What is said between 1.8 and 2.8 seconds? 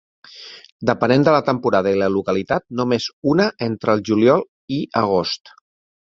i la localitat,